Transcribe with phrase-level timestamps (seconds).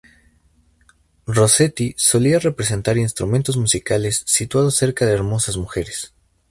[1.27, 6.15] Rossetti solía representar instrumentos musicales situados cerca de hermosas mujeres.